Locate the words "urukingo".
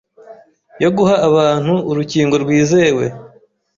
1.89-2.35